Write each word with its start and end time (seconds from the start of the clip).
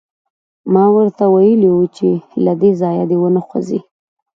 ما 0.73 0.83
ورته 0.95 1.23
ویلي 1.33 1.69
وو 1.73 1.85
چې 1.97 2.09
له 2.45 2.53
دې 2.61 2.71
ځایه 2.81 3.05
دې 3.09 3.17
نه 3.35 3.41
خوځي 3.47 3.79